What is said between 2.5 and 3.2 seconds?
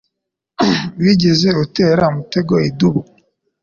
idubu?